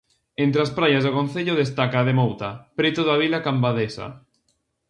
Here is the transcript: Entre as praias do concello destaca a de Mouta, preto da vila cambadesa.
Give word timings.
Entre 0.43 0.59
as 0.65 0.71
praias 0.77 1.03
do 1.05 1.15
concello 1.19 1.59
destaca 1.61 1.97
a 2.01 2.05
de 2.07 2.13
Mouta, 2.19 2.49
preto 2.79 3.01
da 3.07 3.19
vila 3.23 3.43
cambadesa. 3.47 4.07